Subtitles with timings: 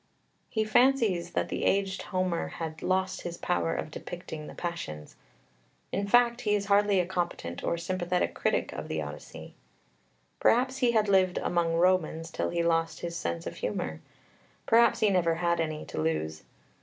[0.49, 5.15] He fancies that the aged Homer had "lost his power of depicting the passions";
[5.91, 9.53] in fact, he is hardly a competent or sympathetic critic of the Odyssey.
[10.39, 14.01] Perhaps he had lived among Romans till he lost his sense of humour;
[14.65, 16.41] perhaps he never had any to lose.